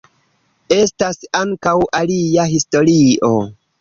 [0.75, 3.31] Estas ankaŭ alia historio.